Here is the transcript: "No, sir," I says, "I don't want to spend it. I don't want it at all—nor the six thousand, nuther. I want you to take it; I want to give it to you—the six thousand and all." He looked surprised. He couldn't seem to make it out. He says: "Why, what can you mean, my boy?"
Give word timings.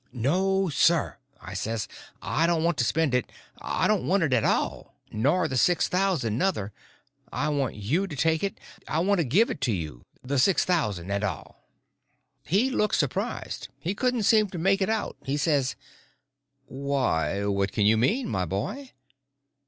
"No, 0.13 0.67
sir," 0.67 1.19
I 1.39 1.53
says, 1.53 1.87
"I 2.23 2.47
don't 2.47 2.63
want 2.63 2.77
to 2.79 2.83
spend 2.83 3.13
it. 3.13 3.31
I 3.59 3.85
don't 3.87 4.07
want 4.07 4.23
it 4.23 4.33
at 4.33 4.43
all—nor 4.43 5.47
the 5.47 5.57
six 5.57 5.87
thousand, 5.87 6.39
nuther. 6.39 6.71
I 7.31 7.49
want 7.49 7.75
you 7.75 8.07
to 8.07 8.15
take 8.15 8.43
it; 8.43 8.59
I 8.87 8.97
want 9.01 9.19
to 9.19 9.23
give 9.23 9.51
it 9.51 9.61
to 9.61 9.71
you—the 9.71 10.39
six 10.39 10.65
thousand 10.65 11.11
and 11.11 11.23
all." 11.23 11.67
He 12.43 12.71
looked 12.71 12.95
surprised. 12.95 13.67
He 13.79 13.93
couldn't 13.93 14.23
seem 14.23 14.47
to 14.49 14.57
make 14.57 14.81
it 14.81 14.89
out. 14.89 15.17
He 15.23 15.37
says: 15.37 15.75
"Why, 16.65 17.45
what 17.45 17.71
can 17.71 17.85
you 17.85 17.95
mean, 17.95 18.27
my 18.27 18.45
boy?" 18.45 18.93